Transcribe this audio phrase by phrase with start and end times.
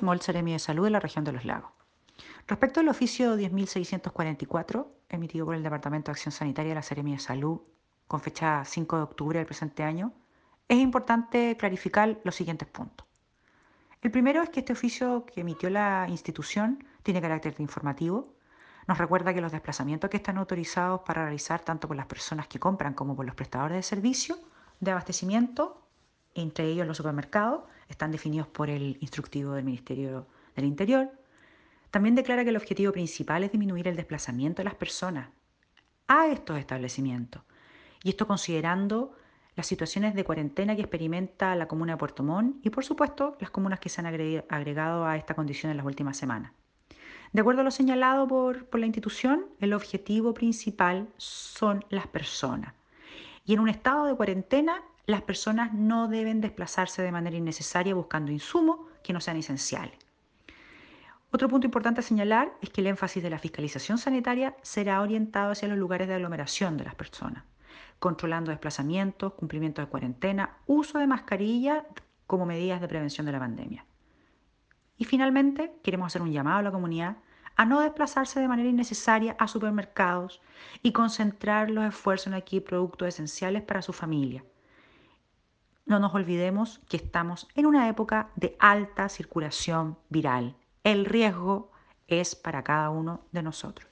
[0.00, 1.72] MOL Seremi de Salud de la región de los lagos.
[2.46, 7.18] Respecto al oficio 10.644, emitido por el Departamento de Acción Sanitaria de la Seremi de
[7.18, 7.60] Salud,
[8.06, 10.12] con fecha 5 de octubre del presente año,
[10.68, 13.06] es importante clarificar los siguientes puntos.
[14.00, 18.34] El primero es que este oficio que emitió la institución tiene carácter informativo.
[18.86, 22.60] Nos recuerda que los desplazamientos que están autorizados para realizar tanto por las personas que
[22.60, 24.38] compran como por los prestadores de servicio
[24.78, 25.79] de abastecimiento,
[26.34, 31.10] entre ellos los supermercados, están definidos por el instructivo del Ministerio del Interior.
[31.90, 35.30] También declara que el objetivo principal es disminuir el desplazamiento de las personas
[36.06, 37.42] a estos establecimientos.
[38.02, 39.16] Y esto considerando
[39.56, 43.50] las situaciones de cuarentena que experimenta la comuna de Puerto Montt y, por supuesto, las
[43.50, 46.52] comunas que se han agregado a esta condición en las últimas semanas.
[47.32, 52.74] De acuerdo a lo señalado por, por la institución, el objetivo principal son las personas.
[53.44, 58.32] Y en un estado de cuarentena, las personas no deben desplazarse de manera innecesaria buscando
[58.32, 59.98] insumos que no sean esenciales.
[61.32, 65.52] Otro punto importante a señalar es que el énfasis de la fiscalización sanitaria será orientado
[65.52, 67.44] hacia los lugares de aglomeración de las personas,
[68.00, 71.86] controlando desplazamientos, cumplimiento de cuarentena, uso de mascarilla
[72.26, 73.84] como medidas de prevención de la pandemia.
[74.98, 77.16] Y finalmente, queremos hacer un llamado a la comunidad
[77.60, 80.40] a no desplazarse de manera innecesaria a supermercados
[80.82, 84.42] y concentrar los esfuerzos en adquirir productos esenciales para su familia.
[85.84, 90.56] No nos olvidemos que estamos en una época de alta circulación viral.
[90.84, 91.70] El riesgo
[92.08, 93.89] es para cada uno de nosotros.